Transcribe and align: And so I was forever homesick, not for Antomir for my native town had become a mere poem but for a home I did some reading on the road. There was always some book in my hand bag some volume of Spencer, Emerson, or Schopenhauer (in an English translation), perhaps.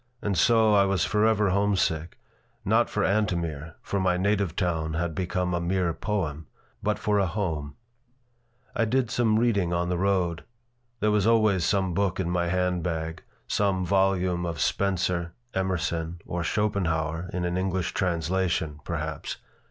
And 0.19 0.35
so 0.35 0.73
I 0.73 0.85
was 0.85 1.05
forever 1.05 1.51
homesick, 1.51 2.17
not 2.65 2.89
for 2.89 3.03
Antomir 3.03 3.75
for 3.83 3.99
my 3.99 4.17
native 4.17 4.55
town 4.55 4.95
had 4.95 5.13
become 5.13 5.53
a 5.53 5.61
mere 5.61 5.93
poem 5.93 6.47
but 6.81 6.97
for 6.97 7.19
a 7.19 7.27
home 7.27 7.75
I 8.75 8.85
did 8.85 9.11
some 9.11 9.37
reading 9.37 9.73
on 9.73 9.89
the 9.89 9.99
road. 9.99 10.43
There 11.01 11.11
was 11.11 11.27
always 11.27 11.65
some 11.65 11.93
book 11.93 12.19
in 12.19 12.31
my 12.31 12.47
hand 12.47 12.81
bag 12.81 13.21
some 13.47 13.85
volume 13.85 14.43
of 14.43 14.59
Spencer, 14.59 15.33
Emerson, 15.53 16.19
or 16.25 16.43
Schopenhauer 16.43 17.29
(in 17.31 17.45
an 17.45 17.55
English 17.55 17.93
translation), 17.93 18.79
perhaps. 18.83 19.37